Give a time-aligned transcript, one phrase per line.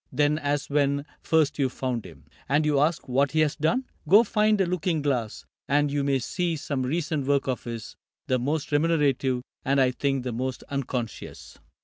[0.11, 2.25] Then as when first you found him.
[2.49, 3.85] And you ask What he has done!
[4.09, 7.95] Go find a looking glass And you may see some recent work of his—
[8.27, 11.59] The most remunerative, and I think The most unconscious."